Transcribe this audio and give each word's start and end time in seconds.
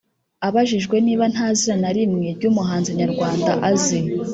Abajijwe 0.47 0.95
niba 1.05 1.25
nta 1.33 1.47
zina 1.59 1.75
na 1.81 1.89
rimwe 1.95 2.27
ry’umuhanzi 2.37 2.91
nyarwanda 2.99 3.51
azi 3.69 3.99